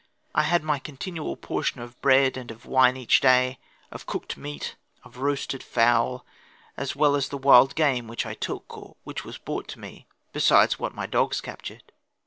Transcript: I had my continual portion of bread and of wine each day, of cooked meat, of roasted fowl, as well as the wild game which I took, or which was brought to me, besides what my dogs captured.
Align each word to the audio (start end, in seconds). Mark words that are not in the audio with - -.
I 0.33 0.41
had 0.41 0.63
my 0.63 0.79
continual 0.79 1.37
portion 1.37 1.79
of 1.79 2.01
bread 2.01 2.35
and 2.35 2.49
of 2.49 2.65
wine 2.65 2.97
each 2.97 3.19
day, 3.21 3.59
of 3.91 4.07
cooked 4.07 4.35
meat, 4.35 4.75
of 5.03 5.17
roasted 5.17 5.61
fowl, 5.61 6.25
as 6.75 6.95
well 6.95 7.15
as 7.15 7.29
the 7.29 7.37
wild 7.37 7.75
game 7.75 8.07
which 8.07 8.25
I 8.25 8.33
took, 8.33 8.75
or 8.75 8.95
which 9.03 9.23
was 9.23 9.37
brought 9.37 9.67
to 9.67 9.79
me, 9.79 10.07
besides 10.33 10.79
what 10.79 10.95
my 10.95 11.05
dogs 11.05 11.39
captured. 11.39 11.91